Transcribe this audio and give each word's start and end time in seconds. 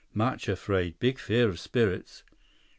"Much 0.15 0.49
afraid. 0.49 0.97
Big 0.99 1.19
fear 1.19 1.47
of 1.47 1.59
spirits." 1.59 2.23